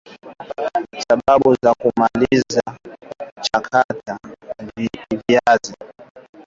[1.07, 2.09] sababu za mkulima
[3.35, 3.85] kuchakata
[5.27, 5.73] viazi